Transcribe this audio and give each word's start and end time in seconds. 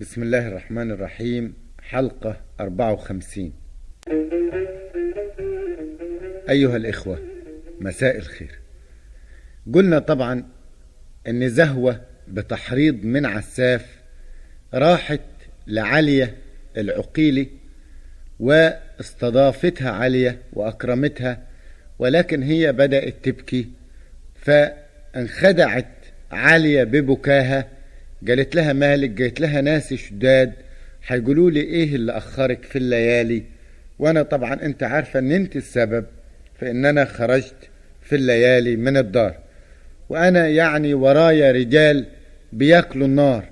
بسم 0.00 0.22
الله 0.22 0.48
الرحمن 0.48 0.90
الرحيم 0.90 1.54
حلقة 1.82 2.40
54 2.60 3.52
أيها 6.48 6.76
الإخوة 6.76 7.18
مساء 7.80 8.16
الخير 8.16 8.58
قلنا 9.74 9.98
طبعا 9.98 10.44
أن 11.28 11.48
زهوة 11.48 12.00
بتحريض 12.28 13.04
من 13.04 13.26
عساف 13.26 13.86
راحت 14.74 15.20
لعلية 15.66 16.36
العقيلي 16.76 17.48
واستضافتها 18.38 19.90
علية 19.90 20.38
وأكرمتها 20.52 21.46
ولكن 21.98 22.42
هي 22.42 22.72
بدأت 22.72 23.14
تبكي 23.22 23.68
فانخدعت 24.34 25.94
عالية 26.30 26.84
ببكاها 26.84 27.79
قالت 28.28 28.54
لها 28.54 28.72
مالك 28.72 29.22
قالت 29.22 29.40
لها 29.40 29.60
ناس 29.60 29.94
شداد. 29.94 30.52
هيقولوا 31.06 31.50
لي 31.50 31.60
إيه 31.60 31.94
اللي 31.94 32.12
أخرك 32.12 32.62
في 32.64 32.76
الليالي؟ 32.76 33.42
وأنا 33.98 34.22
طبعا 34.22 34.54
أنت 34.62 34.82
عارفة 34.82 35.18
إن 35.18 35.32
أنت 35.32 35.56
السبب 35.56 36.04
في 36.60 36.70
إن 36.70 36.86
أنا 36.86 37.04
خرجت 37.04 37.54
في 38.02 38.16
الليالي 38.16 38.76
من 38.76 38.96
الدار. 38.96 39.34
وأنا 40.08 40.48
يعني 40.48 40.94
ورايا 40.94 41.52
رجال 41.52 42.06
بياكلوا 42.52 43.06
النار 43.06 43.44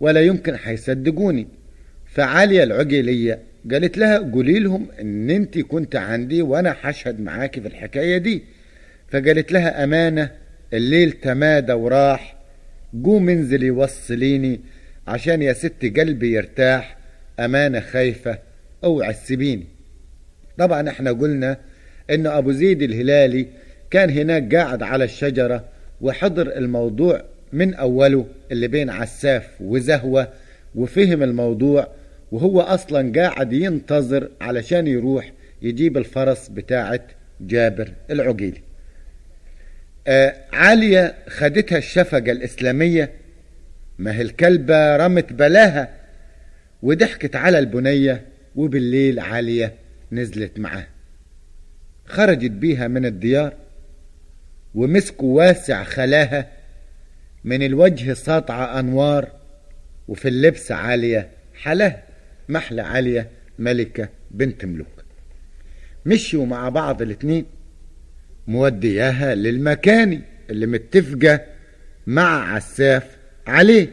ولا 0.00 0.20
يمكن 0.20 0.56
هيصدقوني 0.64 1.46
فعالية 2.06 2.62
العجلية 2.62 3.38
قالت 3.70 3.98
لها 3.98 4.18
قولي 4.18 4.58
لهم 4.58 4.86
إن 5.00 5.30
أنت 5.30 5.58
كنت 5.58 5.96
عندي 5.96 6.42
وأنا 6.42 6.76
هشهد 6.80 7.20
معاكي 7.20 7.60
في 7.60 7.68
الحكاية 7.68 8.18
دي. 8.18 8.42
فقالت 9.10 9.52
لها 9.52 9.84
أمانة 9.84 10.30
الليل 10.72 11.12
تمادى 11.12 11.72
وراح 11.72 12.35
قوم 13.04 13.28
انزلي 13.28 13.70
وصليني 13.70 14.60
عشان 15.06 15.42
يا 15.42 15.52
ست 15.52 15.92
قلبي 15.96 16.32
يرتاح 16.32 16.96
امانة 17.40 17.80
خايفة 17.80 18.38
أوعى 18.84 19.12
تسيبيني. 19.12 19.66
طبعا 20.58 20.88
إحنا 20.88 21.12
قلنا 21.12 21.58
إن 22.10 22.26
أبو 22.26 22.52
زيد 22.52 22.82
الهلالي 22.82 23.46
كان 23.90 24.10
هناك 24.10 24.54
قاعد 24.54 24.82
على 24.82 25.04
الشجرة 25.04 25.64
وحضر 26.00 26.56
الموضوع 26.56 27.24
من 27.52 27.74
أوله 27.74 28.26
اللي 28.52 28.68
بين 28.68 28.90
عساف 28.90 29.48
وزهوة 29.60 30.28
وفهم 30.74 31.22
الموضوع 31.22 31.88
وهو 32.32 32.60
أصلا 32.60 33.12
قاعد 33.20 33.52
ينتظر 33.52 34.30
علشان 34.40 34.86
يروح 34.86 35.32
يجيب 35.62 35.96
الفرس 35.96 36.48
بتاعت 36.48 37.02
جابر 37.40 37.92
العقيلي. 38.10 38.65
عالية 40.52 41.14
خدتها 41.28 41.78
الشفقة 41.78 42.18
الإسلامية. 42.18 43.12
ما 43.98 44.16
هي 44.16 44.22
الكلبة 44.22 44.96
رمت 44.96 45.32
بلاها 45.32 45.90
وضحكت 46.82 47.36
على 47.36 47.58
البنية 47.58 48.24
وبالليل 48.56 49.20
عالية 49.20 49.74
نزلت 50.12 50.58
معاه. 50.58 50.86
خرجت 52.06 52.50
بيها 52.50 52.88
من 52.88 53.06
الديار 53.06 53.52
ومسكوا 54.74 55.36
واسع 55.36 55.84
خلاها 55.84 56.48
من 57.44 57.62
الوجه 57.62 58.12
ساطعة 58.12 58.80
أنوار 58.80 59.32
وفي 60.08 60.28
اللبس 60.28 60.72
عالية 60.72 61.28
حلاها 61.54 62.02
محلى 62.48 62.82
عالية 62.82 63.30
ملكة 63.58 64.08
بنت 64.30 64.64
ملوك. 64.64 65.04
مشوا 66.06 66.46
مع 66.46 66.68
بعض 66.68 67.02
الاتنين 67.02 67.46
مودياها 68.48 69.34
للمكاني 69.34 70.20
اللي 70.50 70.66
متفقة 70.66 71.40
مع 72.06 72.54
عساف 72.54 73.16
عليه. 73.46 73.90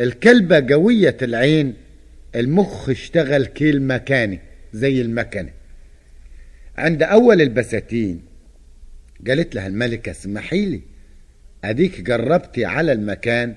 الكلبة 0.00 0.74
قوية 0.74 1.16
العين 1.22 1.74
المخ 2.36 2.88
اشتغل 2.88 3.46
كيل 3.46 3.82
مكاني 3.82 4.40
زي 4.72 5.00
المكنة. 5.00 5.50
عند 6.78 7.02
أول 7.02 7.40
البساتين 7.42 8.22
قالت 9.28 9.54
لها 9.54 9.66
الملكة 9.66 10.10
اسمحي 10.10 10.66
لي 10.66 10.80
أديك 11.64 12.00
جربتي 12.00 12.64
على 12.64 12.92
المكان 12.92 13.54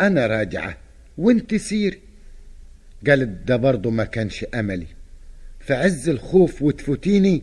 أنا 0.00 0.26
راجعة 0.26 0.76
وأنت 1.18 1.54
سيري 1.54 1.98
قالت 3.06 3.28
ده 3.48 3.56
برضه 3.56 3.90
ما 3.90 4.04
كانش 4.04 4.44
أملي 4.54 4.86
في 5.60 5.74
عز 5.74 6.08
الخوف 6.08 6.62
وتفوتيني. 6.62 7.42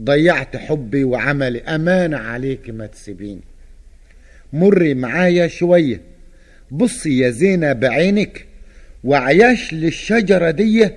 ضيعت 0.00 0.56
حبي 0.56 1.04
وعملي. 1.04 1.62
أمانة 1.62 2.16
عليك 2.16 2.70
ما 2.70 2.86
تسيبيني. 2.86 3.40
مري 4.52 4.94
معايا 4.94 5.46
شوية. 5.46 6.00
بصي 6.70 7.18
يا 7.18 7.30
زينة 7.30 7.72
بعينك 7.72 8.46
وعياش 9.04 9.74
للشجرة 9.74 10.50
دي. 10.50 10.90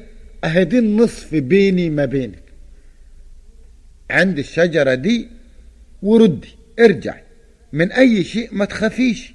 أهدي 0.44 0.80
النصف 0.80 1.36
بيني 1.36 1.90
ما 1.90 2.06
بينك. 2.06 2.44
عند 4.10 4.40
الشجرة 4.40 4.94
دي 4.94 5.28
وردي 6.04 6.56
ارجعي. 6.80 7.22
من 7.74 7.92
أي 7.92 8.24
شيء 8.24 8.50
ما 8.52 8.66
تخافيش. 8.66 9.34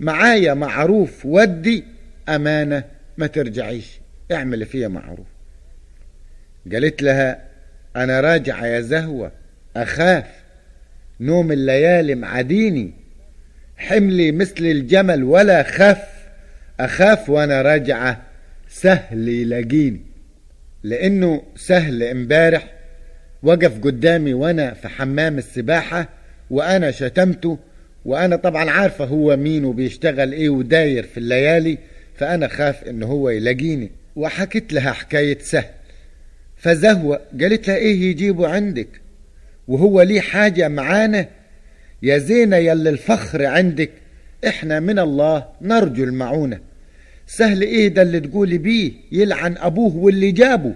معايا 0.00 0.54
معروف 0.54 1.26
ودي. 1.26 1.84
أمانة 2.28 2.84
ما 3.18 3.26
ترجعيش. 3.26 4.00
اعمل 4.32 4.66
فيها 4.66 4.88
معروف. 4.88 5.26
قالت 6.72 7.02
لها 7.02 7.47
أنا 7.98 8.20
راجعة 8.20 8.66
يا 8.66 8.80
زهوة 8.80 9.32
أخاف. 9.76 10.24
نوم 11.20 11.52
الليالي 11.52 12.14
معديني 12.14 12.92
حملي 13.76 14.32
مثل 14.32 14.64
الجمل 14.64 15.24
ولا 15.24 15.62
خف. 15.62 16.08
أخاف 16.80 17.30
وأنا 17.30 17.62
راجعة 17.62 18.22
سهل 18.68 19.28
يلاقيني 19.28 20.00
لأنه 20.82 21.42
سهل 21.56 22.02
امبارح. 22.02 22.72
وقف 23.42 23.80
قدامي 23.80 24.34
وأنا 24.34 24.74
في 24.74 24.88
حمام 24.88 25.38
السباحة 25.38 26.08
وأنا 26.50 26.90
شتمته. 26.90 27.58
وأنا 28.04 28.36
طبعا 28.36 28.70
عارفة 28.70 29.04
هو 29.04 29.36
مين 29.36 29.64
وبيشتغل 29.64 30.32
إيه 30.32 30.48
وداير 30.48 31.02
في 31.02 31.18
الليالي 31.18 31.78
فأنا 32.16 32.48
خاف 32.48 32.84
إن 32.84 33.02
هو 33.02 33.30
يلاقيني. 33.30 33.90
وحكيت 34.16 34.72
لها 34.72 34.92
حكاية 34.92 35.38
سهل. 35.38 35.77
فزهوة 36.58 37.20
قالت 37.40 37.68
لها 37.68 37.76
إيه 37.76 38.02
يجيبه 38.10 38.48
عندك؟ 38.48 38.88
وهو 39.68 40.02
ليه 40.02 40.20
حاجة 40.20 40.68
معانا. 40.68 41.28
يا 42.02 42.18
زينة 42.18 42.56
يلي 42.56 42.90
الفخر 42.90 43.46
عندك. 43.46 43.90
إحنا 44.46 44.80
من 44.80 44.98
الله 44.98 45.46
نرجو 45.62 46.04
المعونة. 46.04 46.60
سهل 47.26 47.62
إيه 47.62 47.88
ده 47.88 48.02
اللي 48.02 48.20
تقولي 48.20 48.58
بيه؟ 48.58 48.92
يلعن 49.12 49.56
أبوه 49.56 49.96
واللي 49.96 50.30
جابه. 50.30 50.74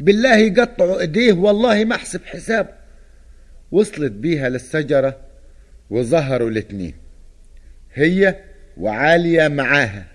بالله 0.00 0.36
يقطعوا 0.36 1.00
إيديه 1.00 1.32
والله 1.32 1.84
ما 1.84 1.94
أحسب 1.94 2.20
حسابه 2.24 2.68
وصلت 3.72 4.12
بيها 4.12 4.48
للشجرة 4.48 5.16
وظهروا 5.90 6.50
الاتنين. 6.50 6.94
هي 7.94 8.36
وعالية 8.76 9.48
معاها. 9.48 10.06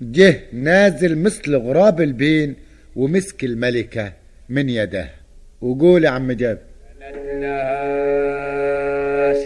جه 0.00 0.40
نازل 0.52 1.18
مثل 1.18 1.56
غراب 1.56 2.00
البين 2.00 2.54
ومسك 2.96 3.44
الملكة. 3.44 4.12
من 4.48 4.68
يداه 4.68 5.08
وقول 5.60 6.04
يا 6.04 6.10
عم 6.10 6.32
جابر 6.32 6.58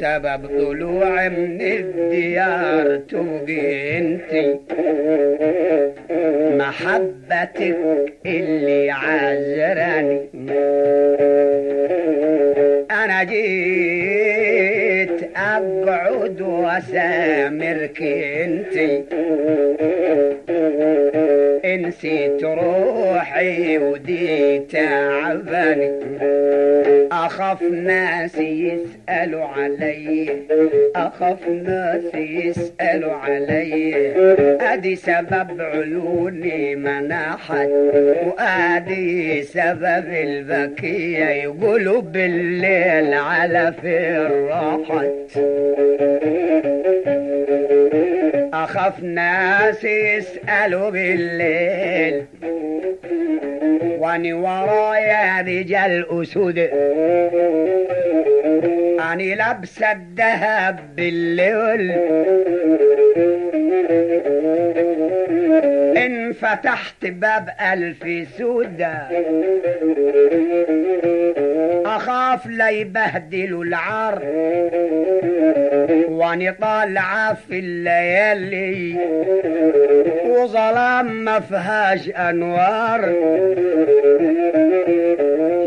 سبب 0.00 0.46
طلوع 0.46 1.28
من 1.28 1.60
الديار 1.60 2.96
تبقي 2.96 3.98
انت. 3.98 4.32
محبتك 6.56 7.60
اللي 8.26 8.90
عذراني 8.90 10.20
أنا 12.90 13.24
جيت 13.24 14.58
أقعد 15.36 16.40
وأسامرك 16.40 18.02
انت. 18.02 18.78
نسيت 21.78 22.44
روحي 22.44 22.87
ودي 23.78 24.58
تعباني 24.58 25.90
أخاف 27.12 27.62
ناس 27.62 28.38
يسألوا 28.38 29.44
علي. 29.44 30.30
أخاف 30.96 31.48
ناس 31.48 32.14
يسألوا 32.14 33.12
علي. 33.12 33.94
أدي 34.60 34.96
سبب 34.96 35.60
عيوني 35.60 36.76
مناحت 36.76 37.68
وأدي 38.26 39.42
سبب 39.42 40.04
البكية 40.08 41.24
يقولوا 41.24 42.00
بالليل 42.00 43.14
على 43.14 43.72
فين 43.82 44.46
راحت. 44.48 45.38
أخاف 48.52 49.02
ناس 49.02 49.84
يسألوا 49.84 50.90
بالليل. 50.90 52.24
وأني 53.98 54.32
ورايا 54.32 55.40
رجال 55.40 56.22
اسود 56.22 56.58
أني 59.12 59.34
لابسه 59.34 59.92
الذهب 59.92 60.78
بالليل. 60.96 61.92
فتحت 66.40 67.06
باب 67.06 67.48
ألف 67.72 68.28
سودة 68.38 69.08
أخاف 71.86 72.46
لا 72.46 72.68
يبهدلوا 72.68 73.64
العار. 73.64 74.22
واني 76.08 76.52
طالعة 76.52 77.34
في 77.34 77.58
الليالي. 77.58 78.96
وظلام 80.26 81.24
ما 81.24 81.40
فيهاش 81.40 82.08
أنوار. 82.08 83.04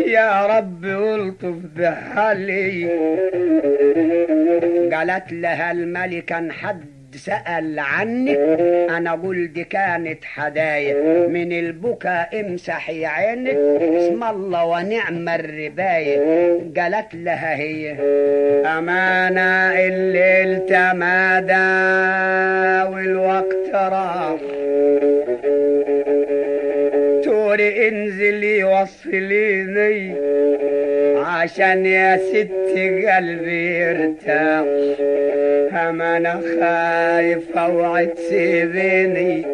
يا 0.08 0.46
رب 0.46 0.86
ألطف 0.86 1.56
بحالي. 1.76 2.90
قالت 4.94 5.32
لها 5.34 5.72
الملكة 5.72 6.50
حد 6.52 7.01
سأل 7.16 7.80
عنك 7.80 8.38
أنا 8.90 9.12
قلت 9.12 9.60
كانت 9.60 10.26
حدايا 10.26 11.28
من 11.28 11.52
البكاء 11.54 12.40
امسحي 12.40 13.06
عينك 13.06 13.56
اسم 13.56 14.24
الله 14.24 14.66
ونعم 14.66 15.30
الرباية 15.30 16.18
قالت 16.78 17.16
لها 17.16 17.56
هي 17.56 17.92
أمانة 18.66 19.72
الليل 19.80 20.66
تمادى 20.66 21.72
والوقت 22.94 23.70
راح. 23.74 24.40
توري 27.24 27.88
انزلي 27.88 28.64
وصليني 28.64 30.31
عشان 31.26 31.86
يا 31.86 32.18
ست 32.18 32.52
قلبي 33.16 33.80
يرتاح 33.80 34.64
هم 35.72 36.02
أنا 36.02 36.42
خايف 36.42 37.58
اوعى 37.58 38.06
تسيبيني 38.06 39.46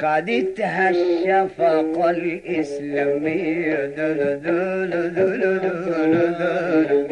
خدتها 0.00 0.90
الشفقة 0.90 2.10
الإسلامية 2.10 3.86
دل 3.86 4.40
دل 4.44 4.90
دل 5.14 5.40
دل 5.60 6.34
دل 6.38 7.02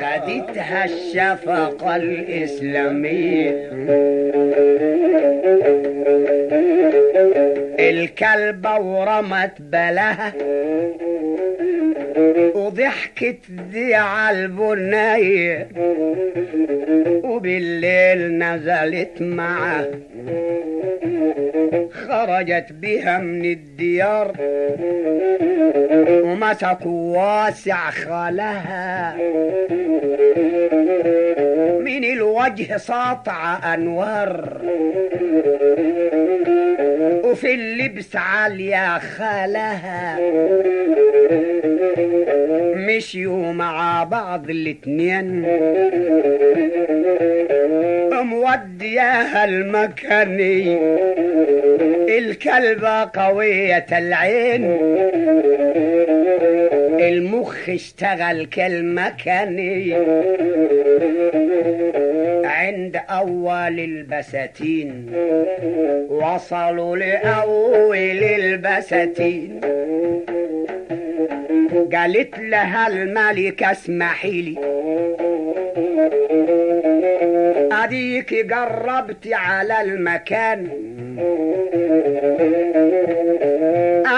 خدتها 0.00 0.84
الشفقة 0.84 1.96
الإسلامية 1.96 3.66
الكلبة 7.80 8.76
ورمت 8.78 9.52
بلها 9.60 10.32
وضحكت 12.54 13.38
دي 13.72 13.94
على 13.94 14.44
وبالليل 17.24 18.38
نزلت 18.38 19.22
معه 19.22 19.86
خرجت 21.92 22.72
بها 22.72 23.18
من 23.18 23.44
الديار 23.44 24.32
ومسكوا 26.24 27.16
واسع 27.18 27.90
خالها 27.90 29.16
من 31.86 32.04
الوجه 32.04 32.76
ساطع 32.76 33.74
أنوار. 33.74 34.60
وفي 37.24 37.54
اللبس 37.54 38.16
عالية 38.16 38.98
خالها. 38.98 40.18
مشيوا 42.74 43.52
مع 43.52 44.04
بعض 44.04 44.50
الاتنين. 44.50 45.46
مودياها 48.12 49.44
المكاني 49.44 50.78
الكلبة 52.18 53.10
قوية 53.14 53.86
العين. 53.92 54.64
المخ 57.08 57.68
اشتغل 57.68 58.46
كالمكاني 58.46 59.94
عند 62.44 63.00
أول 63.10 63.80
البساتين 63.80 65.12
وصلوا 66.08 66.96
لأول 66.96 68.24
البساتين 68.24 69.60
قالت 71.92 72.38
لها 72.38 72.88
الملكة 72.88 73.72
اسمحي 73.72 74.42
لي. 74.42 74.56
أديك 77.72 78.52
قربت 78.52 79.28
على 79.32 79.80
المكان. 79.80 80.68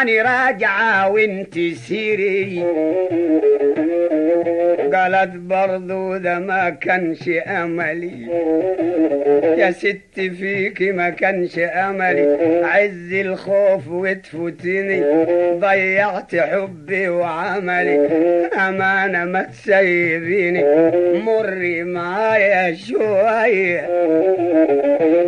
راجعة 0.08 1.10
وانت 1.12 1.58
سيري. 1.58 2.64
قالت 4.98 5.34
برضو 5.36 6.16
ده 6.16 6.38
ما 6.38 6.70
كانش 6.70 7.28
أملي. 7.28 8.26
يا 9.58 9.70
ست 9.70 9.98
فيك 10.14 10.82
ما 10.82 11.10
كانش 11.10 11.58
أملي. 11.58 12.36
عز 12.64 13.12
الخوف 13.12 13.88
وتفوتني. 13.88 15.02
ضيعت 15.60 16.36
حبي 16.36 17.08
وعملي. 17.08 18.06
أمانة 18.68 19.24
ما 19.24 19.42
تسيبيني. 19.42 20.64
مري 21.20 21.82
معايا 21.82 22.74
شوية. 22.74 23.88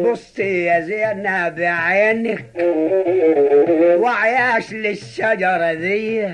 بصي 0.02 0.64
يا 0.64 0.81
زينب 0.81 1.55
بعينك 1.56 2.44
وعياش 3.99 4.73
للشجرة 4.73 5.73
دي 5.75 6.25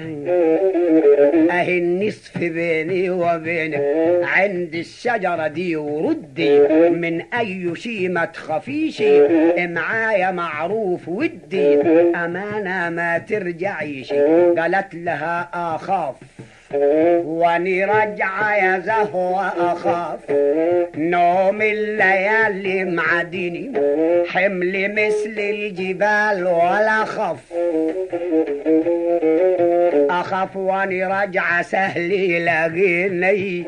أهي 1.50 1.78
النصف 1.78 2.38
بيني 2.38 3.10
وبينك 3.34 3.82
عند 4.22 4.74
الشجرة 4.74 5.46
دي 5.46 5.76
وردي 5.76 6.58
من 6.90 7.20
أي 7.34 7.74
شي 7.74 8.08
ما 8.08 8.24
تخافيش 8.24 9.02
معايا 9.58 10.30
معروف 10.30 11.08
ودي. 11.08 11.80
أمانة 12.14 12.90
ما 12.90 13.18
ترجعيش. 13.18 14.12
قالت 14.58 14.94
لها 14.94 15.48
آخاف. 15.54 16.14
واني 16.74 17.84
رجع 17.84 18.56
يا 18.56 18.78
زهوة 18.78 19.46
أخاف. 19.72 20.18
نوم 20.96 21.62
الليالي 21.62 22.84
معدني 22.84 23.72
حمل 24.28 24.92
مثل 24.92 25.34
الجبال 25.38 26.46
ولا 26.46 27.04
خف. 27.04 27.52
أخاف 30.10 30.56
واني 30.56 31.06
رجع 31.06 31.62
سهل 31.62 32.12
يلاقيني 32.12 33.64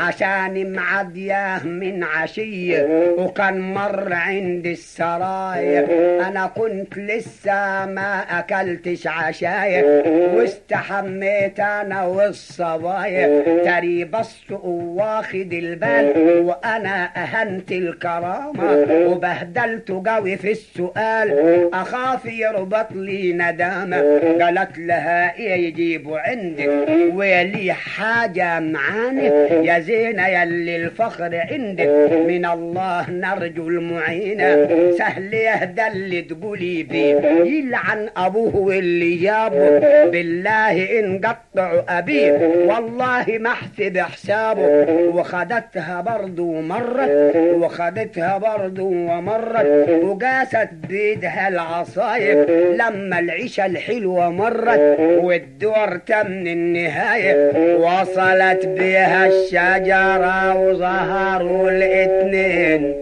عشان 0.00 0.72
معدياه 0.72 1.66
من 1.66 2.04
عشية 2.04 2.88
وكان 3.18 3.60
مر 3.74 4.12
عند 4.12 4.66
السرايا 4.66 5.86
أنا 6.28 6.50
كنت 6.56 6.98
لسه 6.98 7.86
ما 7.86 8.24
أكلتش 8.38 9.06
عشايا 9.06 10.02
واستحميت 10.34 11.60
أنا 11.60 11.91
والصبايا 12.00 13.42
تري 13.64 14.04
بص 14.04 14.42
واخد 14.62 15.52
البال 15.52 16.12
وأنا 16.44 17.10
أهنت 17.16 17.72
الكرامة. 17.72 18.86
وبهدلت 19.06 19.90
قوي 19.90 20.36
في 20.36 20.50
السؤال. 20.50 21.28
أخاف 21.74 22.26
يربط 22.26 22.92
لي 22.92 23.32
ندامة. 23.32 23.96
قالت 24.40 24.78
لها 24.78 25.36
إيه 25.36 25.66
يجيبوا 25.66 26.18
عندك؟ 26.18 26.88
ولي 27.14 27.72
حاجة 27.72 28.60
معانا 28.60 29.22
يا 29.48 29.78
زينة 29.78 30.26
يلي 30.28 30.76
الفخر 30.76 31.30
عندك. 31.50 31.88
من 32.28 32.46
الله 32.46 33.10
نرجو 33.10 33.68
المعينة. 33.68 34.68
سهل 34.98 35.34
يهدى 35.34 35.86
اللي 35.86 36.22
تقولي 36.22 36.82
بيه 36.82 37.16
يلعن 37.44 38.08
أبوه 38.16 38.56
واللي 38.56 39.16
جابه. 39.16 39.78
بالله 40.04 41.00
إن 41.00 41.20
قطعوا 41.20 41.81
ابيه 41.88 42.32
والله 42.66 43.24
ما 43.40 43.50
أحسب 43.50 43.98
حسابه. 43.98 44.86
وخدتها 45.14 46.00
برضو 46.00 46.60
مرة 46.60 47.32
وخدتها 47.54 48.38
برضو 48.38 48.88
ومرت. 48.88 49.88
وقاست 50.02 50.68
بيدها 50.88 51.48
العصايب 51.48 52.50
لما 52.50 53.18
العيشة 53.18 53.66
الحلوة 53.66 54.30
مرت. 54.30 54.98
والدور 55.22 55.96
تم 55.96 56.46
النهاية 56.46 57.52
وصلت 57.76 58.66
بها 58.66 59.26
الشجرة 59.26 60.58
وظهروا 60.58 61.70
الاتنين 61.70 62.94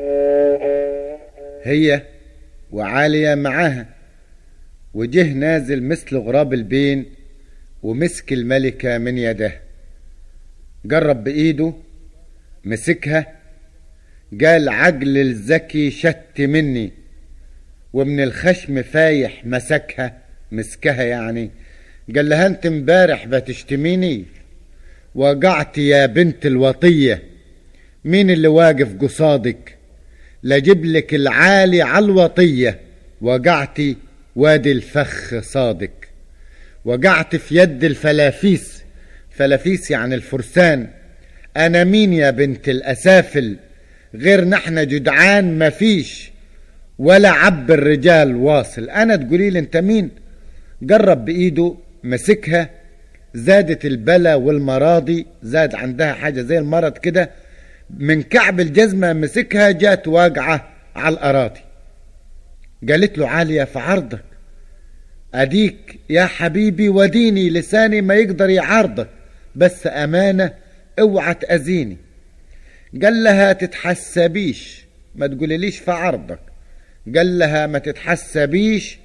هي 1.62 2.02
وعالية 2.72 3.34
معاها 3.34 3.86
وجه 4.94 5.32
نازل 5.32 5.82
مثل 5.82 6.16
غراب 6.18 6.52
البين 6.54 7.06
ومسك 7.82 8.32
الملكة 8.32 8.98
من 8.98 9.18
يده. 9.18 9.60
جرب 10.84 11.24
بإيده 11.24 11.72
مسكها. 12.64 13.26
قال 14.44 14.68
عقل 14.68 15.18
الذكي 15.18 15.90
شت 15.90 16.40
مني 16.40 16.92
ومن 17.92 18.20
الخشم 18.20 18.82
فايح 18.82 19.46
مسكها. 19.46 20.18
مسكها 20.52 21.02
يعني. 21.02 21.50
قال 22.16 22.28
لها 22.28 22.46
أنت 22.46 22.66
امبارح 22.66 23.26
بتشتميني؟ 23.26 24.24
وقعت 25.14 25.78
يا 25.78 26.06
بنت 26.06 26.46
الوطية. 26.46 27.22
مين 28.04 28.30
اللي 28.30 28.48
واقف 28.48 28.96
قصادك؟ 28.96 29.76
لجيب 30.42 30.84
لك 30.84 31.14
العالي 31.14 31.82
على 31.82 32.04
الوطية. 32.04 32.78
وقعتي 33.20 33.96
وادي 34.36 34.72
الفخ 34.72 35.40
صادق 35.40 35.90
وقعت 36.84 37.36
في 37.36 37.56
يد 37.56 37.84
الفلافيس. 37.84 38.82
فلافيس 39.30 39.90
يعني 39.90 40.14
الفرسان. 40.14 40.88
أنا 41.56 41.84
مين 41.84 42.12
يا 42.12 42.30
بنت 42.30 42.68
الأسافل؟ 42.68 43.56
غير 44.14 44.44
نحن 44.44 44.86
جدعان 44.86 45.58
مفيش 45.58 46.32
ولا 46.98 47.30
عب 47.30 47.70
الرجال 47.70 48.36
واصل. 48.36 48.90
أنا 48.90 49.16
تقولي 49.16 49.50
لي 49.50 49.58
أنت 49.58 49.76
مين؟ 49.76 50.10
جرب 50.82 51.24
بإيده 51.24 51.76
مسكها. 52.04 52.70
زادت 53.34 53.84
البلا 53.84 54.34
والمراضي. 54.34 55.26
زاد 55.42 55.74
عندها 55.74 56.12
حاجة 56.12 56.40
زي 56.40 56.58
المرض 56.58 56.98
كده. 56.98 57.30
من 57.90 58.22
كعب 58.22 58.60
الجزمة 58.60 59.12
مسكها 59.12 59.70
جات 59.70 60.08
واقعة 60.08 60.68
على 60.96 61.14
الأراضي. 61.14 61.60
قالت 62.88 63.18
له 63.18 63.28
عالية 63.28 63.64
في 63.64 63.78
عرضك. 63.78 64.29
أديك 65.34 65.98
يا 66.10 66.26
حبيبي 66.26 66.88
وديني 66.88 67.50
لساني 67.50 68.00
ما 68.02 68.14
يقدر 68.14 68.50
يعارضك 68.50 69.08
بس 69.56 69.86
أمانة 69.86 70.52
اوعى 70.98 71.34
تأذيني 71.34 71.96
قال 73.02 73.24
لها 73.24 73.52
تتحسبيش 73.52 74.84
ما 75.14 75.26
تقوليليش 75.26 75.78
في 75.78 75.90
عرضك؟ 75.90 76.38
قال 77.16 77.38
لها 77.38 77.66
ما 77.66 77.78
تتحسبيش 77.78 78.98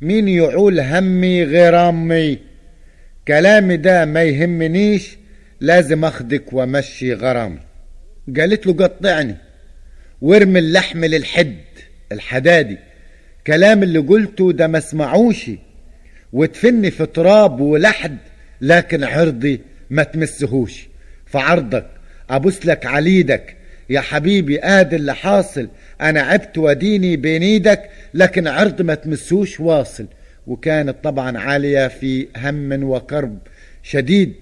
مين 0.00 0.28
يعول 0.28 0.80
همي 0.80 1.44
غير 1.44 1.88
أمي؟ 1.88 2.38
كلامي 3.28 3.76
ده 3.76 4.04
ما 4.04 4.22
يهمنيش 4.22 5.16
لازم 5.60 6.04
أخدك 6.04 6.52
وأمشي 6.52 7.14
غرامي 7.14 7.58
قالت 8.36 8.66
له 8.66 8.72
قطعني 8.72 9.36
وارمي 10.20 10.58
اللحم 10.58 11.04
للحد 11.04 11.56
الحدادي. 12.12 12.78
كلام 13.46 13.82
اللي 13.82 13.98
قلته 13.98 14.52
ده 14.52 14.66
ما 14.66 14.78
اسمعوش 14.78 15.50
وتفني 16.32 16.90
في 16.90 17.06
تراب 17.06 17.60
ولحد 17.60 18.16
لكن 18.60 19.04
عرضي 19.04 19.60
ما 19.90 20.02
تمسهوش. 20.02 20.88
فعرضك 21.26 21.86
ابوس 22.30 22.66
لك 22.66 22.86
عليدك 22.86 23.56
يا 23.90 24.00
حبيبي 24.00 24.60
ادي 24.64 24.96
اللي 24.96 25.14
حاصل 25.14 25.68
أنا 26.00 26.20
عبت 26.22 26.58
وديني 26.58 27.16
بين 27.16 27.42
إيدك 27.42 27.90
لكن 28.14 28.46
عرض 28.48 28.82
ما 28.82 28.94
تمسوش 28.94 29.60
واصل. 29.60 30.06
وكانت 30.46 30.96
طبعا 31.04 31.38
عالية 31.38 31.88
في 31.88 32.28
هم 32.36 32.82
وكرب 32.82 33.38
شديد. 33.82 34.34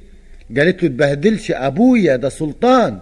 قالت 0.57 0.83
له 0.83 0.89
تبهدلش 0.89 1.51
أبويا 1.51 2.17
ده 2.17 2.29
سلطان. 2.29 2.99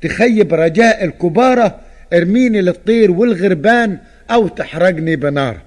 تخيب 0.00 0.54
رجاء 0.54 1.04
الكبارة 1.04 1.80
ارميني 2.12 2.60
للطير 2.62 3.10
والغربان 3.10 3.98
أو 4.30 4.48
تحرقني 4.48 5.16
بنار. 5.16 5.60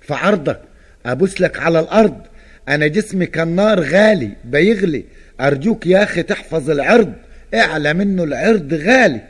فعرضك 0.00 0.60
أبوس 1.06 1.40
لك 1.40 1.58
على 1.58 1.80
الأرض. 1.80 2.20
أنا 2.68 2.86
جسمي 2.86 3.26
كالنار 3.26 3.80
غالي 3.80 4.30
بيغلي. 4.44 5.04
أرجوك 5.40 5.86
يا 5.86 6.02
أخي 6.02 6.22
تحفظ 6.22 6.70
العرض. 6.70 7.12
اعلى 7.54 7.94
منه 7.94 8.24
العرض 8.24 8.74
غالي. 8.74 9.20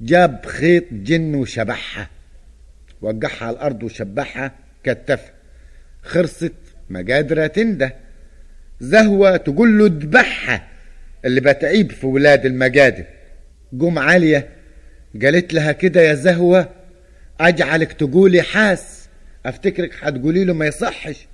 جاب 0.00 0.46
خيط 0.46 0.84
جن 0.92 1.34
وشبحها. 1.34 2.10
وقعها 3.02 3.44
على 3.44 3.56
الأرض 3.56 3.82
وشبحها 3.82 4.52
كتفها. 4.84 5.32
خرصت 6.02 6.52
ما 6.90 7.04
قادرة 7.08 7.46
تنده. 7.46 7.94
زهوة 8.80 9.36
تقول 9.36 9.78
له 9.78 9.86
اذبحها. 9.86 10.66
اللي 11.24 11.40
بتعيب 11.40 11.92
في 11.92 12.06
ولاد 12.06 12.46
المجادب 12.46 13.04
قوم 13.80 13.98
عالية 13.98 14.48
قالت 15.22 15.54
لها 15.54 15.72
كده 15.72 16.00
يا 16.00 16.14
زهوة. 16.14 16.68
أجعلك 17.40 17.92
تقولي 17.92 18.42
حاس. 18.42 19.03
أفتكرك 19.46 19.90
هتقولي 20.00 20.44
له 20.44 20.52
ما 20.54 20.66
يصحش. 20.66 21.26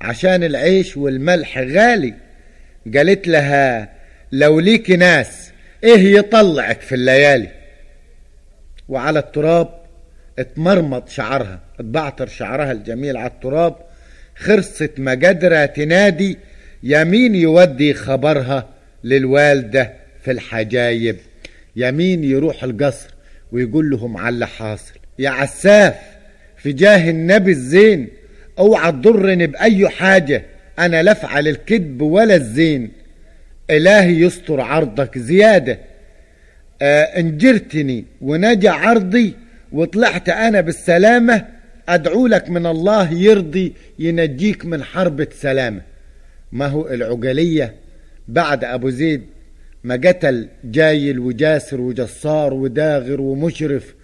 عشان 0.00 0.44
العيش 0.44 0.96
والملح 0.96 1.58
غالي. 1.58 2.14
قالت 2.96 3.28
لها 3.28 3.92
لو 4.32 4.60
ليكي 4.60 4.96
ناس 4.96 5.52
إيه 5.84 6.16
يطلعك 6.16 6.80
في 6.80 6.94
الليالي؟ 6.94 7.48
وعلى 8.88 9.18
التراب 9.18 9.68
اتمرمط 10.38 11.08
شعرها 11.08 11.60
اتبعتر 11.80 12.26
شعرها 12.26 12.72
الجميل 12.72 13.16
على 13.16 13.30
التراب. 13.30 13.76
خرصت 14.36 14.92
مجدرة 14.98 15.66
تنادي 15.66 16.38
يمين 16.82 17.34
يودي 17.34 17.94
خبرها 17.94 18.68
للوالدة 19.04 19.92
في 20.22 20.30
الحجايب. 20.30 21.16
يمين 21.76 22.24
يروح 22.24 22.64
القصر 22.64 23.10
ويقول 23.52 23.90
لهم 23.90 24.16
على 24.16 24.28
اللي 24.28 24.46
حاصل. 24.46 24.94
يا 25.18 25.30
عساف! 25.30 25.94
في 26.62 26.72
جاه 26.72 27.10
النبي 27.10 27.50
الزين 27.50 28.08
اوعى 28.58 28.92
تضرني 28.92 29.46
بأي 29.46 29.88
حاجة 29.88 30.42
أنا 30.78 31.02
لا 31.02 31.12
أفعل 31.12 31.48
الكذب 31.48 32.02
ولا 32.02 32.34
الزين. 32.34 32.90
إلهي 33.70 34.20
يستر 34.20 34.60
عرضك 34.60 35.18
زيادة. 35.18 35.78
آه 36.82 37.02
انجرتني 37.02 38.04
ونجا 38.20 38.70
عرضي 38.70 39.34
وطلعت 39.72 40.28
أنا 40.28 40.60
بالسلامة 40.60 41.46
أدعو 41.88 42.26
لك 42.26 42.50
من 42.50 42.66
الله 42.66 43.12
يرضي 43.12 43.72
ينجيك 43.98 44.64
من 44.64 44.84
حربة 44.84 45.28
سلامة 45.32 45.80
ما 46.52 46.66
هو 46.66 46.88
العجلية 46.88 47.74
بعد 48.28 48.64
أبو 48.64 48.90
زيد 48.90 49.22
ما 49.84 49.94
قتل 49.94 50.48
جايل 50.64 51.18
وجاسر 51.18 51.80
وجصار 51.80 52.54
وداغر 52.54 53.20
ومشرف 53.20 53.94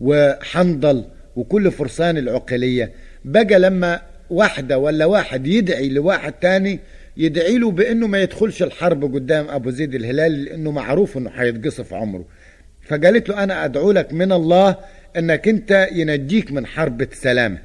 وحنظل 0.00 1.04
وكل 1.36 1.70
فرسان 1.70 2.18
العقلية. 2.18 2.92
بقى 3.24 3.58
لما 3.58 4.00
واحدة 4.30 4.78
ولا 4.78 5.04
واحد 5.04 5.46
يدعي 5.46 5.88
لواحد 5.88 6.32
تاني 6.32 6.80
يدعي 7.16 7.58
له 7.58 7.70
بإنه 7.70 8.06
ما 8.06 8.22
يدخلش 8.22 8.62
الحرب 8.62 9.14
قدام 9.14 9.48
أبو 9.48 9.70
زيد 9.70 9.94
الهلالي 9.94 10.44
لإنه 10.44 10.70
معروف 10.70 11.18
إنه 11.18 11.30
هيتقصف 11.30 11.94
عمره. 11.94 12.24
فقالت 12.82 13.28
له 13.28 13.42
أنا 13.42 13.64
أدعو 13.64 13.92
لك 13.92 14.12
من 14.12 14.32
الله 14.32 14.76
إنك 15.16 15.48
أنت 15.48 15.88
ينجيك 15.92 16.52
من 16.52 16.66
حربة 16.66 17.08
سلامة. 17.12 17.58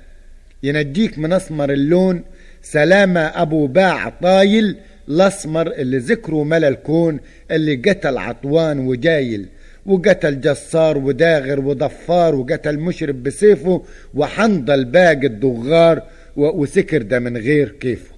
ينجيك 0.64 1.20
من 1.20 1.34
أسمر 1.34 1.72
اللون. 1.72 2.24
سلامة 2.62 3.20
أبو 3.20 3.68
باع 3.68 4.10
طايل. 4.10 4.76
الأسمر 5.10 5.68
اللي 5.72 5.98
ذكره 5.98 6.44
ملا 6.44 6.68
الكون 6.68 7.20
اللي 7.52 7.76
قتل 7.76 8.18
عطوان 8.18 8.80
وجايل. 8.80 9.46
وقتل 9.90 10.42
جسار 10.42 10.98
وداغر 10.98 11.60
وضفار 11.60 12.36
وقتل 12.36 12.80
مشرب 12.80 13.24
بسيفه 13.24 13.84
وحنضل 14.14 14.86
باقي 14.86 15.28
الدغار 15.28 16.02
وسكر 16.36 17.02
ده 17.02 17.20
من 17.20 17.38
غير 17.38 17.70
كيفه. 17.70 18.16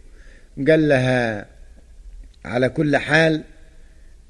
قال 0.67 0.87
لها 0.89 1.45
على 2.45 2.69
كل 2.69 2.97
حال 2.97 3.41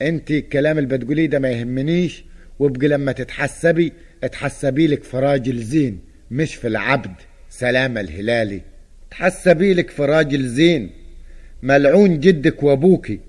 انت 0.01 0.31
الكلام 0.31 0.77
اللي 0.77 0.98
بتقوليه 0.98 1.25
ده 1.25 1.39
ما 1.39 1.50
يهمنيش 1.50 2.24
وابقي 2.60 2.88
لما 2.88 3.12
تتحسبي 3.12 3.93
اتحسبي 4.24 4.88
لك 4.88 5.03
في 5.03 5.17
راجل 5.19 5.57
زين 5.57 6.00
مش 6.31 6.55
في 6.55 6.67
العبد 6.67 7.15
سلامة 7.50 8.01
الهلالي. 8.01 8.62
تحسبي 9.12 9.74
لك 9.74 9.89
في 9.89 10.05
راجل 10.05 10.48
زين 10.48 10.89
ملعون 11.63 12.19
جدك 12.19 12.63
وابوكي. 12.63 13.19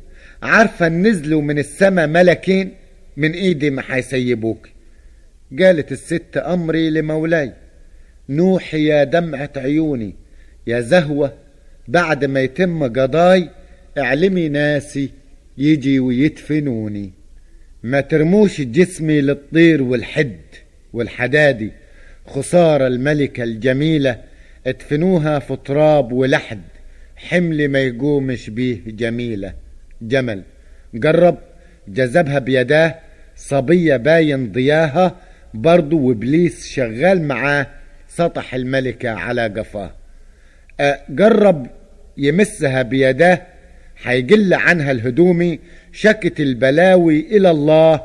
عارفة 0.42 0.88
نزلوا 0.88 1.42
من 1.42 1.58
السما 1.58 2.06
ملكين؟ 2.06 2.74
من 3.16 3.32
إيدي 3.32 3.70
ما 3.70 3.82
حيسيبوك. 3.82 4.68
قالت 5.60 5.92
الست 5.92 6.36
أمري 6.36 6.90
لمولاي 6.90 7.52
نوحي 8.28 8.84
يا 8.84 9.04
دمعة 9.04 9.50
عيوني 9.56 10.14
يا 10.66 10.80
زهوة 10.80 11.32
بعد 11.88 12.24
ما 12.24 12.40
يتم 12.40 12.82
قضاي 12.84 13.50
اعلمي 13.98 14.48
ناسي 14.48 15.10
يجي 15.58 16.00
ويدفنوني. 16.00 17.12
ما 17.82 18.00
ترموش 18.00 18.60
جسمي 18.60 19.20
للطير 19.20 19.82
والحد 19.82 20.40
والحدادي 20.92 21.72
خسارة 22.26 22.86
الملكة 22.86 23.42
الجميلة 23.42 24.20
ادفنوها 24.66 25.38
في 25.38 25.56
تراب 25.64 26.12
ولحد 26.12 26.62
حمل 27.16 27.68
ما 27.68 27.80
يقومش 27.80 28.50
بيه 28.50 28.80
جميلة. 28.86 29.54
جمل 30.02 30.42
جرب 30.94 31.38
جذبها 31.88 32.38
بيداه 32.38 32.94
صبية 33.36 33.96
باين 33.96 34.52
ضياها 34.52 35.16
برضو 35.54 35.98
وإبليس 35.98 36.66
شغال 36.66 37.22
معاه 37.22 37.66
سطح 38.08 38.54
الملكة 38.54 39.10
على 39.10 39.46
قفاه. 39.48 39.90
جرب 41.08 41.66
يمسها 42.16 42.82
بيداه 42.82 43.42
حيقل 43.96 44.54
عنها 44.54 44.90
الهدومي 44.90 45.58
شكت 45.92 46.40
البلاوي 46.40 47.20
إلى 47.36 47.50
الله 47.50 48.00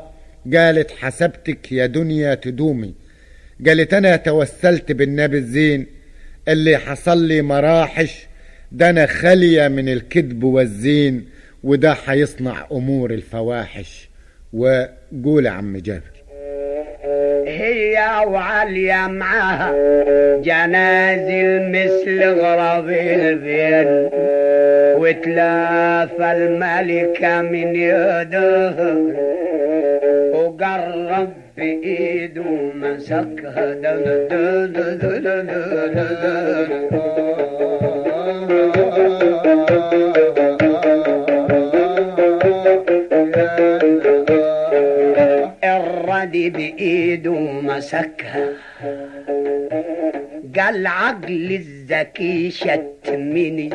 قالت 0.54 0.90
حسبتك 0.90 1.72
يا 1.72 1.86
دنيا 1.86 2.34
تدومي. 2.34 2.94
قالت 3.66 3.94
أنا 3.94 4.16
توسلت 4.16 4.92
بالنبي 4.92 5.38
الزين 5.38 5.86
اللي 6.48 6.78
حصل 6.78 7.24
لي 7.24 7.42
مراحش 7.42 8.26
ده 8.72 8.90
أنا 8.90 9.06
خالية 9.06 9.68
من 9.68 9.88
الكذب 9.88 10.44
والزين. 10.44 11.24
وده 11.64 11.94
حيصنع 11.94 12.66
أمور 12.72 13.10
الفواحش. 13.10 14.10
وقول 14.52 15.46
يا 15.46 15.50
عم 15.50 15.76
جابر. 15.76 16.18
هي 17.46 17.98
وعليا 18.26 19.06
معاها 19.06 19.72
جنازل 20.40 21.70
مثل 21.70 22.24
غراب 22.24 22.90
البين 22.90 24.10
وتلافى 25.00 26.32
الملكة 26.32 27.42
من 27.42 27.76
يده 27.76 29.02
وقرب 30.32 31.32
بإيده 31.56 32.42
مسكها. 32.74 33.74
بإيده 46.50 47.40
مسكها. 47.40 48.48
قال 50.58 50.86
عقل 50.86 51.50
الذكي 51.52 52.50
شتمني 52.50 53.70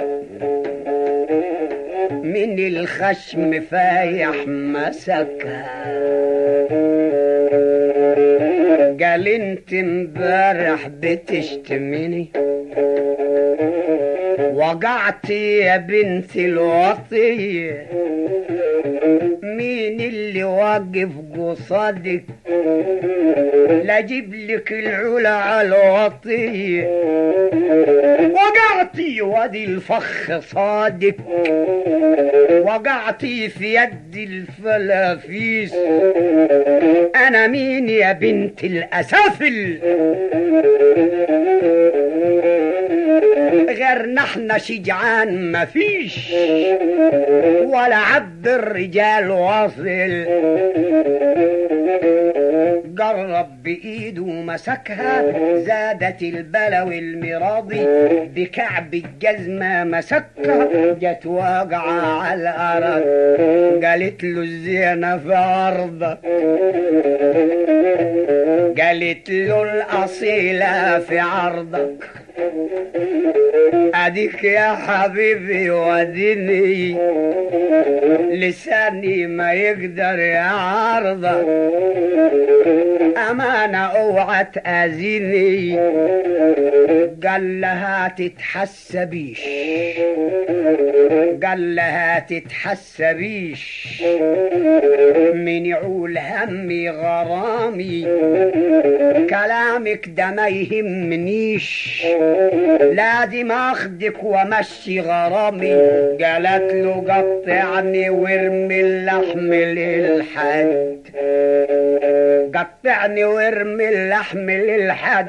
من 2.23 2.59
الخشم 2.59 3.61
فايح 3.61 4.47
مسكها. 4.47 5.83
قال 9.01 9.27
انت 9.27 9.73
امبارح 9.73 10.87
بتشتمني 10.87 12.27
وقعت 14.73 15.29
يا 15.29 15.77
بنت 15.77 16.35
الوصية 16.35 17.87
مين 19.43 20.01
اللي 20.01 20.43
واقف 20.43 21.09
قصادك 21.37 22.23
لا 23.83 23.97
أجيب 23.99 24.33
لك 24.33 24.71
العلا 24.71 25.29
على 25.29 25.67
الوطية 25.67 26.83
وقعتي 28.33 29.21
وادي 29.21 29.63
الفخ 29.65 30.39
صادق. 30.39 31.15
وقعتي 32.61 33.49
في 33.49 33.73
يد 33.75 34.15
الفلافيس. 34.15 35.73
أنا 37.15 37.47
مين 37.47 37.89
يا 37.89 38.11
بنت 38.11 38.63
الأسافل؟ 38.63 39.79
غير 43.73 44.05
نحن 44.05 44.59
شجعان 44.59 45.51
مفيش 45.51 46.31
ولا 47.63 47.95
عبد 47.95 48.47
الرجال 48.47 49.31
واصل. 49.31 50.25
قرب 52.99 53.63
بإيده 53.63 54.25
مسكها 54.25 55.23
زادت 55.57 56.21
البلو 56.21 56.91
المراضي 56.91 57.85
بكعب 58.35 58.93
الجزمة 58.93 59.83
مسكها 59.83 60.67
جت 61.01 61.25
واقعة 61.25 62.21
على 62.21 62.41
الأرض. 62.41 63.03
قالت 63.85 64.23
له 64.23 64.41
الزينة 64.41 65.17
في 65.17 65.33
عرضك 65.35 66.19
قالت 68.81 69.29
له 69.29 69.63
الأصيلة 69.63 70.99
في 70.99 71.19
عرضك 71.19 72.09
أديك 73.95 74.43
يا 74.43 74.75
حبيبي 74.75 75.69
وديني. 75.71 76.97
لساني 78.31 79.27
ما 79.27 79.53
يقدر 79.53 80.19
يعارضك 80.19 81.47
أمانة 83.29 83.77
اوعى 83.77 84.45
تأذيني 84.53 85.79
قال 87.27 87.61
لها 87.61 88.07
تتحسبيش. 88.17 89.41
قال 91.43 91.75
لها 91.75 92.19
تتحسبيش. 92.19 94.03
من 95.33 95.65
يعول 95.65 96.17
همي 96.17 96.89
غرامي. 96.89 98.07
كلامك 99.29 100.09
ده 100.17 100.31
ما 100.31 100.47
يهمنيش. 100.47 102.03
لازم 102.93 103.51
أخدك 103.51 104.23
وأمشي 104.23 104.99
غرامي. 105.01 105.73
قالت 106.23 106.73
له 106.73 107.03
قطعني 107.09 108.09
وارمي 108.09 108.81
اللحم 108.81 109.53
للحد. 109.53 110.99
قطعني 112.55 113.23
وارمي 113.23 113.89
اللحم 113.89 114.49
للحد. 114.49 115.27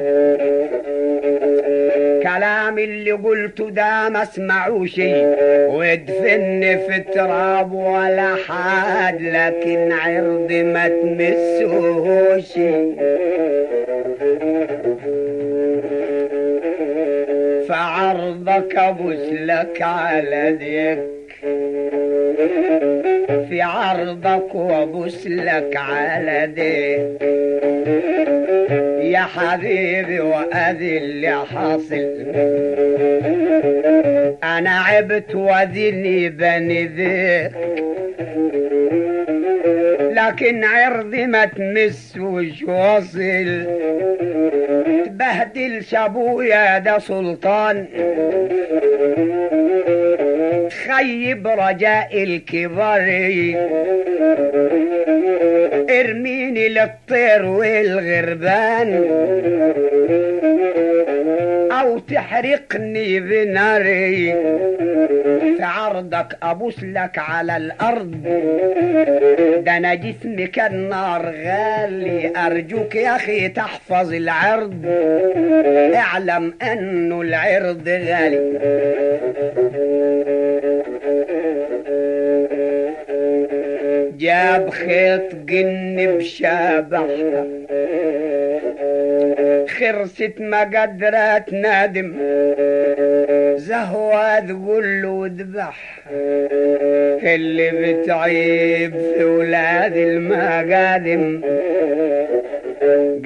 كلام 2.23 2.79
اللي 2.79 3.13
قلته 3.13 3.71
ده 3.71 4.09
ما 4.09 4.23
اسمعوش 4.23 4.99
وادفني 5.69 6.79
في 6.79 7.01
تراب 7.15 7.73
ولا 7.73 8.35
حد 8.49 9.23
لكن 9.23 9.93
عرضي 9.93 10.63
ما 10.63 10.89
تمسوهوش 10.89 12.59
فعرضك 17.69 18.77
ابوس 18.77 19.29
لك 19.33 19.83
على 19.83 20.53
ديك 20.53 21.01
في 23.49 23.63
عرضك 23.63 24.55
وابوس 24.55 25.27
لك 25.27 25.77
على 25.77 26.47
ديك 26.47 27.23
يا 29.13 29.21
حبيبي 29.21 30.21
وادي 30.21 30.99
اللي 30.99 31.47
حاصل. 31.47 32.25
أنا 34.45 34.71
عبت 34.81 35.35
واديني 35.35 36.29
بني 36.29 36.87
ذيك 36.87 37.53
لكن 40.13 40.65
عرضي 40.65 41.27
ما 41.27 41.45
تمسوش 41.45 42.63
واصل 42.63 43.67
تبهدل 45.15 45.85
شابويا 45.85 46.79
ده 46.79 46.99
سلطان. 46.99 47.87
تخيب 50.71 51.47
رجاء 51.47 52.23
الكبار. 52.23 53.01
ارميني 55.91 56.69
للطير 56.69 57.45
والغربان. 57.45 58.91
أو 61.73 61.99
تحرقني 61.99 63.21
بناري. 63.21 64.35
عرضك 65.75 66.37
أبوس 66.43 66.85
لك 66.85 67.19
على 67.19 67.57
الأرض. 67.57 68.23
ده 69.67 69.77
أنا 69.77 69.95
جسمي 69.95 70.47
كالنار 70.47 71.23
غالي 71.27 72.33
أرجوك 72.37 72.95
يا 72.95 73.17
أخي 73.17 73.49
تحفظ 73.49 74.13
العرض. 74.15 74.87
اعلم 75.95 76.55
انه 76.63 77.21
العرض 77.21 77.89
غالي. 77.89 78.55
جاب 84.19 84.71
خيط 84.71 85.35
جن 85.35 86.17
بشابحها 86.19 87.45
خرست 89.67 90.35
ما 90.39 90.61
قدرت 90.61 91.53
نادم. 91.53 92.15
زهوة 93.57 94.39
تقول 94.41 95.03
له 95.03 95.09
وذبح. 95.09 96.01
اللي 97.23 97.71
بتعيب 97.71 98.95
في 99.17 99.25
ولاد 99.25 99.97
المقادم. 99.97 101.41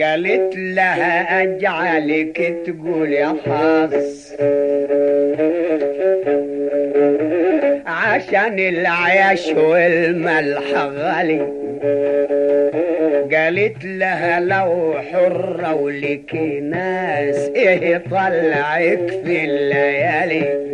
قالت 0.03 0.57
لها 0.57 1.43
أجعلك 1.43 2.57
تقول 2.67 3.12
يا 3.12 3.37
حظ 3.47 3.95
عشان 7.87 8.59
العيش 8.59 9.49
والملح 9.49 10.73
غالي. 10.75 11.47
قالت 13.33 13.85
لها 13.85 14.41
لو 14.41 14.95
حرة 15.13 15.75
ولك 15.75 16.35
ناس 16.63 17.51
إيه 17.57 18.03
طلعك 18.11 19.09
في 19.25 19.45
الليالي. 19.45 20.69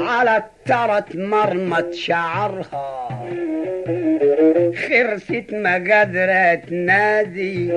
على 0.00 0.36
الترت 0.36 1.16
مرمت 1.16 1.94
شعرها. 1.94 2.95
خرست 4.76 5.52
ما 5.52 5.74
قدرت 5.74 6.68
تنادي 6.68 7.72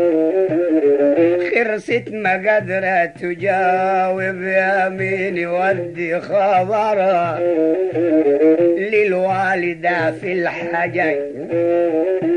خرست 1.49 2.09
ما 2.13 2.33
قدرت 2.33 3.11
تجاوب 3.19 4.41
يا 4.41 4.89
مين 4.89 5.47
ودي 5.47 6.19
خبرها 6.19 7.39
للوالدة 8.77 10.11
في 10.11 10.33
الحجج. 10.33 12.28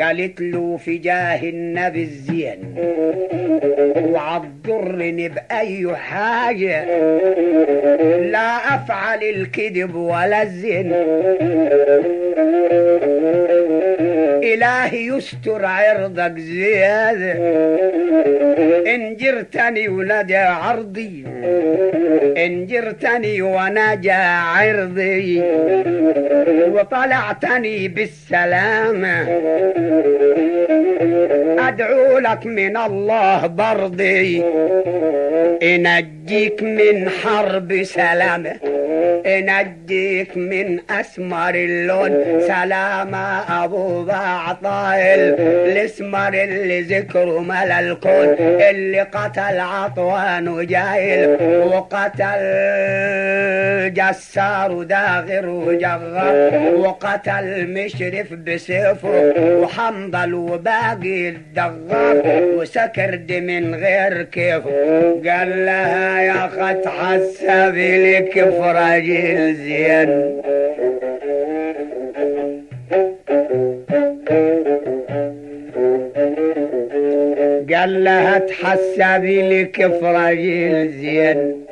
قالت 0.00 0.40
له 0.40 0.76
في 0.76 0.98
جاه 0.98 1.42
النبي 1.48 2.02
الزين 2.02 2.74
وعضرني 3.96 5.28
بأي 5.28 5.96
حاجة 5.96 6.84
لا 8.30 8.74
أفعل 8.74 9.22
الكذب 9.24 9.94
ولا 9.94 10.42
الزين. 10.42 10.92
إلهي 14.44 15.06
يستر 15.06 15.64
عرضك 15.64 16.38
زيادة. 16.38 17.32
إن 18.94 19.16
جرتني 19.16 19.88
ونجا 19.88 20.38
عرضي. 20.38 21.24
إن 22.36 22.66
جرتني 22.66 23.42
ونجا 23.42 24.22
عرضي. 24.54 25.42
وطلعتني 26.74 27.88
بالسلامة. 27.88 29.16
أدعو 31.68 32.18
لك 32.18 32.46
من 32.46 32.76
الله 32.76 33.46
برضي. 33.46 34.44
إنجيك 36.24 36.62
من 36.62 37.08
حرب 37.08 37.82
سلامة. 37.82 38.56
إنجيك 39.26 40.36
من 40.36 40.80
أسمر 40.90 41.54
اللون. 41.54 42.40
سلامة 42.40 43.64
أبو 43.64 44.04
بعطائل 44.04 45.20
الأسمر 45.40 46.28
اللي 46.34 46.80
ذكره 46.80 47.40
ملا 47.40 47.80
الكون. 47.80 48.36
اللي 48.40 49.00
قتل 49.00 49.60
عطوان 49.60 50.48
وجايل 50.48 51.28
وقتل 51.66 52.44
جسار 53.94 54.72
وداغر 54.72 55.48
وجغر 55.48 56.34
وقتل 56.76 57.66
مشرف 57.68 58.32
بسيفه 58.32 59.32
وحنظل 59.38 60.34
وباقي 60.34 61.28
الدغار. 61.28 62.22
وسكرد 62.56 63.32
من 63.32 63.74
غير 63.74 64.22
كيف. 64.22 64.64
قال 65.26 65.66
لها 65.66 66.13
يا 66.22 66.46
خت 66.46 66.88
حسبي 66.88 68.18
لك 68.18 68.40
فرجل 68.40 69.54
زين 69.54 70.40
قال 77.74 78.04
لها 78.04 78.38
تحسبي 78.38 79.62
لك 79.62 79.86
فرجل 79.86 80.88
زين 80.88 81.64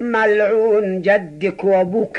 ملعون 0.00 1.00
جدك 1.00 1.64
وابوك 1.64 2.18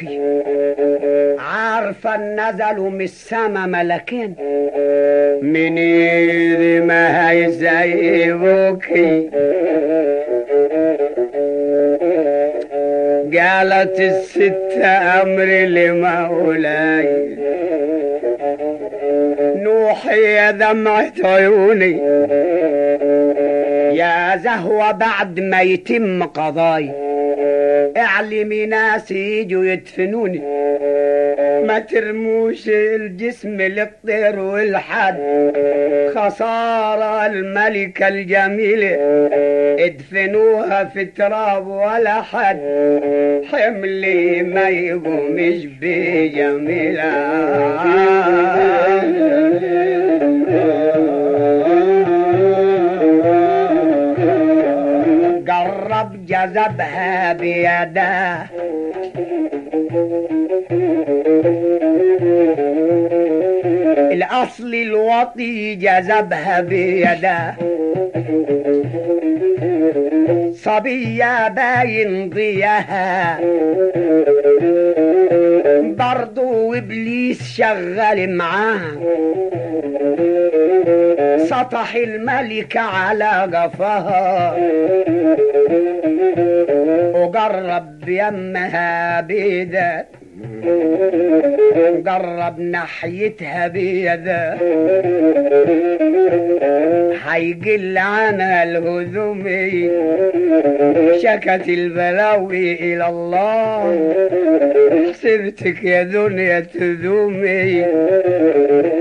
عارفة 1.40 2.18
نزلوا 2.18 2.90
من 2.90 3.02
السما 3.02 3.66
ملكين. 3.66 4.36
من 5.42 5.76
ما 6.88 7.30
هيسيبوك 7.32 8.86
قالت 13.66 14.00
الست 14.00 14.82
امري 15.22 15.66
لمولاي. 15.66 17.38
نوحي 19.56 20.22
يا 20.22 20.52
دمعة 20.52 21.14
عيوني. 21.24 22.02
يا 23.98 24.38
زهوة 24.38 24.92
بعد 24.92 25.40
ما 25.40 25.62
يتم 25.62 26.24
قضاي. 26.24 26.92
اعلمي 27.98 28.66
ناس 28.66 29.12
يجوا 29.12 29.66
يدفنوني. 29.66 30.42
ما 31.68 31.80
ترموش 31.80 32.70
الجسم 32.70 33.62
للطير 33.62 34.40
والحد. 34.40 35.18
خسارة 36.16 37.26
الملكة 37.26 38.08
الجميلة 38.08 38.98
ادفنوها 39.80 40.84
في 40.84 41.06
تراب 41.06 41.68
ولا 41.68 42.22
حد. 42.22 42.60
حملي 43.52 44.44
ما 44.44 44.70
يقومش 44.70 45.66
بجميلة 45.82 47.16
قرب 55.48 56.26
جذبها 56.26 57.34
بيده. 57.34 58.38
الأصل 64.12 64.74
الوطي 64.74 65.76
جذبها 65.76 66.62
بيده 66.62 67.56
صبية 70.54 71.48
باين 71.48 72.30
ضياها. 72.30 73.40
برضو 75.82 76.74
إبليس 76.74 77.58
شغال 77.58 78.38
معاها 78.38 78.92
سطح 81.50 81.96
الملكة 81.96 82.80
على 82.80 83.58
قفاها 83.58 84.56
وقرب 87.16 88.10
يمها 88.10 89.22
بيدك. 89.22 90.08
قرب 92.08 92.60
ناحيتها 92.60 93.68
بيده. 93.68 94.58
حيقل 97.26 97.98
عنها 97.98 98.64
الهذومي 98.64 99.92
شكت 101.24 101.70
البلاوي 101.70 102.74
إلى 102.74 103.08
الله. 103.10 104.16
حسبتك 105.10 105.84
يا 105.84 106.04
دنيا 106.04 106.60
تذومي 106.60 107.86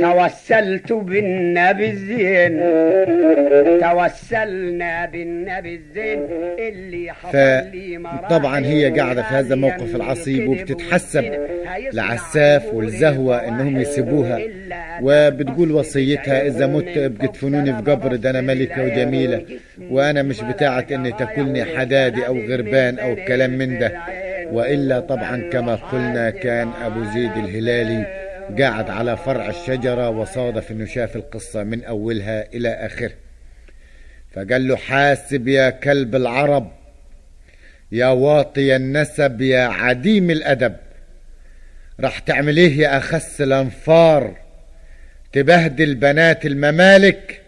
توسلت 0.00 0.92
بالنبي 0.92 1.90
الزين. 1.90 2.60
توسلنا 3.80 5.06
بالنبي 5.06 5.74
الزين. 5.74 6.18
اللي 6.58 7.12
حصل 7.12 7.38
لي 7.72 8.00
طبعا 8.30 8.66
هي 8.66 8.90
قاعدة 9.00 9.22
في 9.22 9.34
هذا 9.34 9.54
الموقف 9.54 9.96
العصيب 9.96 10.48
وبتتحسب 10.48 11.23
لعساف 11.92 12.74
والزهوة 12.74 13.48
إنهم 13.48 13.80
يسيبوها 13.80 14.38
وبتقول 15.02 15.72
وصيتها 15.72 16.46
إذا 16.46 16.66
مت 16.66 16.98
بتدفنوني 16.98 17.72
في 17.76 17.90
قبر 17.90 18.16
ده 18.16 18.30
أنا 18.30 18.40
ملكة 18.40 18.82
وجميلة 18.84 19.44
وأنا 19.90 20.22
مش 20.22 20.40
بتاعت 20.40 20.92
إني 20.92 21.12
تاكلني 21.12 21.64
حدادي 21.64 22.26
أو 22.26 22.38
غربان 22.38 22.98
أو 22.98 23.12
الكلام 23.12 23.50
من 23.58 23.78
ده. 23.78 23.92
وإلا 24.52 25.00
طبعا 25.00 25.50
كما 25.52 25.74
قلنا 25.74 26.30
كان 26.30 26.68
أبو 26.82 27.04
زيد 27.04 27.32
الهلالي 27.36 28.06
قاعد 28.60 28.90
على 28.90 29.16
فرع 29.16 29.48
الشجرة 29.48 30.08
وصادف 30.10 30.70
إنه 30.70 30.84
شاف 30.84 31.16
القصة 31.16 31.62
من 31.64 31.84
أولها 31.84 32.46
إلى 32.54 32.68
اخرها 32.68 33.12
فقال 34.32 34.68
له 34.68 34.76
حاسب 34.76 35.48
يا 35.48 35.70
كلب 35.70 36.14
العرب 36.14 36.70
يا 37.92 38.06
واطي 38.06 38.76
النسب 38.76 39.40
يا 39.40 39.62
عديم 39.64 40.30
الأدب. 40.30 40.76
راح 42.00 42.18
تعمل 42.18 42.56
إيه 42.56 42.78
يا 42.78 42.96
اخس 42.98 43.40
الأنفار؟ 43.40 44.36
تبهدل 45.32 45.94
بنات 45.94 46.46
الممالك 46.46 47.42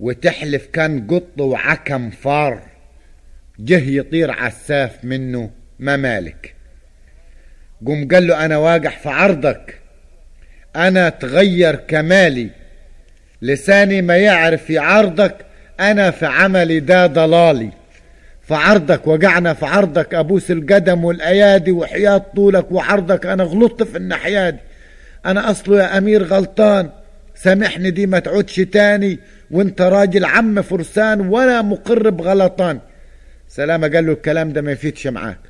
وتحلف 0.00 0.66
كان 0.66 1.06
قط 1.06 1.40
وعكم 1.40 2.10
فار. 2.10 2.62
جه 3.58 3.90
يطير 3.90 4.30
عساف 4.30 5.04
منه 5.04 5.50
ممالك. 5.78 6.54
قوم 7.86 8.08
قال 8.08 8.26
له 8.26 8.44
أنا 8.44 8.56
واقع 8.56 8.90
في 8.90 9.08
عرضك. 9.08 9.80
أنا 10.76 11.08
تغير 11.08 11.76
كمالي. 11.76 12.50
لساني 13.42 14.02
ما 14.02 14.16
يعرف 14.16 14.64
في 14.64 14.78
عرضك. 14.78 15.46
أنا 15.80 16.10
في 16.10 16.26
عملي 16.26 16.80
ده 16.80 17.06
ضلالي. 17.06 17.70
في 18.48 18.54
عرضك 18.54 19.06
وقعنا 19.06 19.54
في 19.54 19.66
عرضك 19.66 20.14
ابوس 20.14 20.50
القدم 20.50 21.04
والأيادي 21.04 21.72
وحياة 21.72 22.24
طولك 22.36 22.72
وعرضك. 22.72 23.26
أنا 23.26 23.44
غلطت 23.44 23.82
في 23.82 23.98
الناحية 23.98 24.50
دي. 24.50 24.58
أنا 25.26 25.50
أصله 25.50 25.78
يا 25.82 25.98
أمير 25.98 26.22
غلطان. 26.22 26.90
سامحني 27.34 27.90
دي 27.90 28.06
ما 28.06 28.18
تعودش 28.18 28.56
تاني. 28.56 29.18
وأنت 29.50 29.82
راجل 29.82 30.24
عم 30.24 30.62
فرسان 30.62 31.20
وأنا 31.20 31.62
مقر 31.62 32.10
بغلطان. 32.10 32.78
سلامة 33.48 33.88
قال 33.88 34.06
له 34.06 34.12
الكلام 34.12 34.52
ده 34.52 34.62
ما 34.62 34.72
يفيدش 34.72 35.06
معاك. 35.06 35.40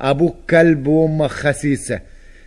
أبوك 0.00 0.36
كلب 0.50 0.86
وأمك 0.86 1.30
خسيسة. 1.30 2.00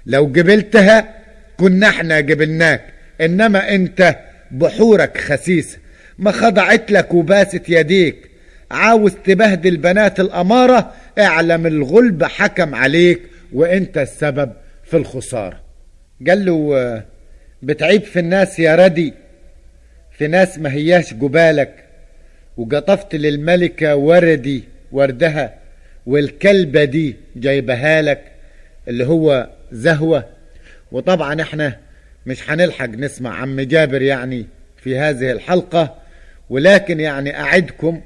لو 0.05 0.23
قبلتها 0.23 1.13
كنا 1.57 1.87
إحنا 1.89 2.17
قبلناك. 2.17 2.81
إنما 3.21 3.75
أنت 3.75 4.15
بحورك 4.51 5.17
خسيسة. 5.17 5.77
ما 6.17 6.31
خضعت 6.31 6.91
لك 6.91 7.13
وباست 7.13 7.69
يديك. 7.69 8.34
عاوز 8.71 9.15
تبهدل 9.23 9.77
بنات 9.77 10.19
الأمارة 10.19 10.93
اعلم 11.19 11.67
الغلب 11.67 12.23
حكم 12.23 12.75
عليك 12.75 13.21
وانت 13.53 13.97
السبب 13.97 14.51
في 14.83 14.97
الخسارة. 14.97 15.61
قال 16.27 16.45
له 16.45 16.71
آه، 16.77 17.05
بتعيب 17.63 18.03
في 18.03 18.19
الناس 18.19 18.59
يا 18.59 18.75
ردي 18.75 19.13
في 20.11 20.27
ناس 20.27 20.59
ما 20.59 20.73
هياش 20.73 21.13
جبالك. 21.13 21.83
وقطفت 22.57 23.15
للملكة 23.15 23.95
وردي 23.95 24.63
وردها 24.91 25.53
والكلبة 26.05 26.83
دي 26.83 27.15
جايبها 27.35 28.01
لك 28.01 28.21
اللي 28.87 29.05
هو 29.07 29.49
زهوة. 29.71 30.25
وطبعا 30.91 31.41
إحنا 31.41 31.77
مش 32.25 32.49
هنلحق 32.49 32.85
نسمع 32.89 33.35
عم 33.41 33.61
جابر 33.61 34.01
يعني 34.01 34.45
في 34.77 34.97
هذه 34.97 35.31
الحلقة 35.31 35.95
ولكن 36.49 36.99
يعني 36.99 37.39
أعدكم 37.39 38.01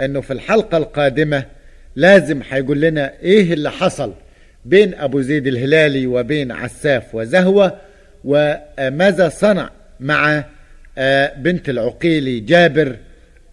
أنه 0.00 0.20
في 0.20 0.32
الحلقة 0.32 0.76
القادمة 0.78 1.44
لازم 1.96 2.40
هيقول 2.50 2.80
لنا 2.80 3.12
إيه 3.22 3.52
اللي 3.52 3.70
حصل 3.70 4.14
بين 4.64 4.94
أبو 4.94 5.20
زيد 5.20 5.46
الهلالي 5.46 6.06
وبين 6.06 6.52
عساف 6.52 7.14
وزهوة 7.14 7.78
وماذا 8.24 9.28
صنع 9.28 9.70
مع 10.00 10.44
آه، 10.98 11.34
بنت 11.34 11.68
العقيلي 11.68 12.40
جابر 12.40 12.96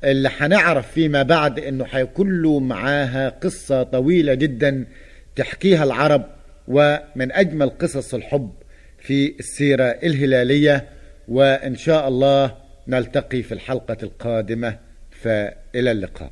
اللي 0.04 0.30
هنعرف 0.38 0.92
فيما 0.92 1.24
بعد 1.24 1.60
إنه 1.60 1.86
هيكون 1.92 2.42
له 2.42 2.60
معاها 2.60 3.30
قصة 3.30 3.84
طويلة 3.84 4.34
جدا 4.34 4.86
تحكيها 5.36 5.84
العرب 5.84 6.26
ومن 6.68 7.32
أجمل 7.32 7.70
قصص 7.70 8.14
الحب 8.14 8.52
في 9.00 9.34
السيرة 9.40 9.84
الهلالية 9.84 10.86
وإن 11.28 11.76
شاء 11.76 12.08
الله 12.08 12.56
نلتقي 12.88 13.44
في 13.44 13.54
الحلقة 13.54 13.98
القادمة 14.04 14.78
فإلى 15.12 15.92
اللقاء. 15.92 16.32